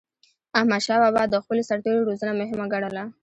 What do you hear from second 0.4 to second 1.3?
احمدشاه بابا